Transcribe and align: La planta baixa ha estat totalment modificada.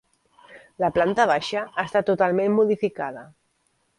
La 0.83 0.89
planta 0.95 1.25
baixa 1.33 1.61
ha 1.67 1.85
estat 1.89 2.09
totalment 2.13 2.57
modificada. 2.61 3.25